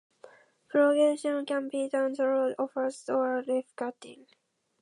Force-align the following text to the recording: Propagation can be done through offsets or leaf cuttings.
Propagation 0.67 1.45
can 1.45 1.69
be 1.69 1.87
done 1.87 2.15
through 2.15 2.53
offsets 2.53 3.07
or 3.07 3.43
leaf 3.43 3.71
cuttings. 3.75 4.29